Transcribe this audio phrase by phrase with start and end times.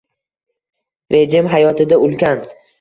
[1.17, 2.47] -rejim hayotida ulkan